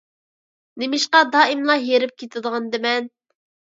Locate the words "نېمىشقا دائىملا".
0.85-1.79